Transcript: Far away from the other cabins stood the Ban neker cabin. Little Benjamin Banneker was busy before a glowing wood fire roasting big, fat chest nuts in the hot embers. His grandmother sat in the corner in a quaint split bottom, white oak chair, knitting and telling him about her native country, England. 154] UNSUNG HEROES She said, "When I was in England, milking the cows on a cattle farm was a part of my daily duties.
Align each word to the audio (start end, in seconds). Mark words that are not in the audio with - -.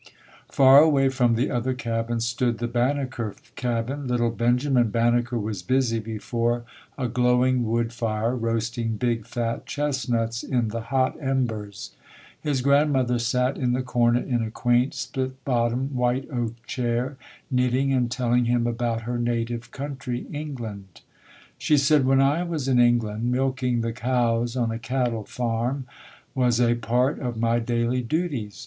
Far 0.51 0.79
away 0.79 1.09
from 1.09 1.35
the 1.35 1.51
other 1.51 1.75
cabins 1.75 2.25
stood 2.25 2.57
the 2.57 2.67
Ban 2.67 2.95
neker 2.97 3.35
cabin. 3.55 4.07
Little 4.07 4.31
Benjamin 4.31 4.89
Banneker 4.89 5.37
was 5.37 5.61
busy 5.61 5.99
before 5.99 6.63
a 6.97 7.07
glowing 7.07 7.67
wood 7.67 7.93
fire 7.93 8.35
roasting 8.35 8.97
big, 8.97 9.27
fat 9.27 9.67
chest 9.67 10.09
nuts 10.09 10.41
in 10.41 10.69
the 10.69 10.81
hot 10.89 11.15
embers. 11.21 11.91
His 12.39 12.61
grandmother 12.63 13.19
sat 13.19 13.59
in 13.59 13.73
the 13.73 13.83
corner 13.83 14.19
in 14.21 14.41
a 14.41 14.49
quaint 14.49 14.95
split 14.95 15.45
bottom, 15.45 15.89
white 15.93 16.27
oak 16.33 16.65
chair, 16.65 17.15
knitting 17.51 17.93
and 17.93 18.09
telling 18.09 18.45
him 18.45 18.65
about 18.65 19.03
her 19.03 19.19
native 19.19 19.69
country, 19.69 20.25
England. 20.33 21.01
154] 21.59 21.59
UNSUNG 21.59 21.67
HEROES 21.67 21.67
She 21.67 21.77
said, 21.77 22.05
"When 22.07 22.19
I 22.21 22.41
was 22.41 22.67
in 22.67 22.79
England, 22.79 23.31
milking 23.31 23.81
the 23.81 23.93
cows 23.93 24.55
on 24.57 24.71
a 24.71 24.79
cattle 24.79 25.25
farm 25.25 25.85
was 26.33 26.59
a 26.59 26.73
part 26.73 27.19
of 27.19 27.37
my 27.37 27.59
daily 27.59 28.01
duties. 28.01 28.59